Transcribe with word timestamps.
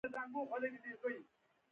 د 0.03 0.03
لاش 0.03 0.07
او 0.07 0.13
جوین 0.49 0.75
کلا 0.75 0.95
تاریخي 1.01 1.21
ده 1.23 1.29